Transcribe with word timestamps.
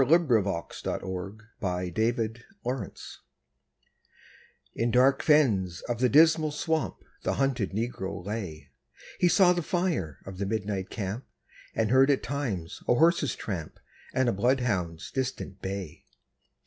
THE 0.01 0.07
SLAVE 0.07 0.31
IN 0.31 0.43
THE 1.61 1.91
DISMAL 1.93 2.87
SWAMP 2.89 2.97
In 4.73 4.89
dark 4.89 5.21
fens 5.21 5.81
of 5.81 5.99
the 5.99 6.09
Dismal 6.09 6.49
Swamp 6.49 6.95
The 7.21 7.33
hunted 7.33 7.73
Negro 7.73 8.25
lay; 8.25 8.71
He 9.19 9.27
saw 9.27 9.53
the 9.53 9.61
fire 9.61 10.17
of 10.25 10.39
the 10.39 10.47
midnight 10.47 10.89
camp, 10.89 11.25
And 11.75 11.91
heard 11.91 12.09
at 12.09 12.23
times 12.23 12.81
a 12.87 12.95
horse's 12.95 13.35
tramp 13.35 13.77
And 14.11 14.27
a 14.27 14.31
bloodhound's 14.33 15.11
distant 15.11 15.61
bay. 15.61 16.05